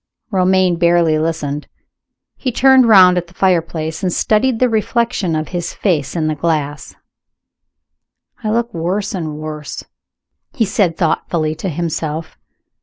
Romayne 0.31 0.77
barely 0.79 1.19
listened. 1.19 1.67
He 2.35 2.51
turned 2.51 2.87
round 2.87 3.19
at 3.19 3.27
the 3.27 3.35
fireplace 3.35 4.01
and 4.01 4.11
studied 4.11 4.57
the 4.57 4.67
reflection 4.67 5.35
of 5.35 5.49
his 5.49 5.75
face 5.75 6.15
in 6.15 6.25
the 6.25 6.33
glass. 6.33 6.95
"I 8.43 8.49
look 8.49 8.73
worse 8.73 9.13
and 9.13 9.37
worse," 9.37 9.83
he 10.55 10.65
said 10.65 10.97
thoughtfully 10.97 11.53
to 11.53 11.69
himself. 11.69 12.35